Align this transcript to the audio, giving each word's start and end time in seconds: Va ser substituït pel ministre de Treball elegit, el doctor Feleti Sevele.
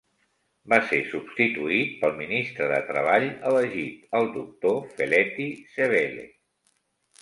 Va 0.71 0.79
ser 0.91 1.01
substituït 1.11 1.91
pel 1.99 2.17
ministre 2.23 2.71
de 2.73 2.81
Treball 2.89 3.29
elegit, 3.53 4.03
el 4.23 4.35
doctor 4.41 4.85
Feleti 4.99 5.51
Sevele. 5.79 6.31